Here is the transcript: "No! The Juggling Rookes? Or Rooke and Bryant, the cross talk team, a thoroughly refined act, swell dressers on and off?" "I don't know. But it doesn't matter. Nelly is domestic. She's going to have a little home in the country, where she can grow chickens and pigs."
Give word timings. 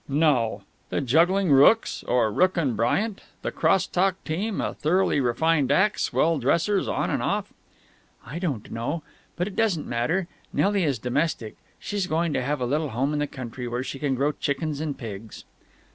"No! 0.09 0.63
The 0.89 0.99
Juggling 0.99 1.51
Rookes? 1.51 2.01
Or 2.07 2.31
Rooke 2.31 2.57
and 2.57 2.75
Bryant, 2.75 3.21
the 3.43 3.51
cross 3.51 3.85
talk 3.85 4.15
team, 4.23 4.59
a 4.59 4.73
thoroughly 4.73 5.21
refined 5.21 5.71
act, 5.71 5.99
swell 5.99 6.39
dressers 6.39 6.87
on 6.87 7.11
and 7.11 7.21
off?" 7.21 7.53
"I 8.25 8.39
don't 8.39 8.71
know. 8.71 9.03
But 9.35 9.45
it 9.47 9.55
doesn't 9.55 9.85
matter. 9.85 10.27
Nelly 10.51 10.85
is 10.85 10.97
domestic. 10.97 11.55
She's 11.77 12.07
going 12.07 12.33
to 12.33 12.41
have 12.41 12.59
a 12.61 12.65
little 12.65 12.89
home 12.89 13.13
in 13.13 13.19
the 13.19 13.27
country, 13.27 13.67
where 13.67 13.83
she 13.83 13.99
can 13.99 14.15
grow 14.15 14.31
chickens 14.31 14.81
and 14.81 14.97
pigs." 14.97 15.45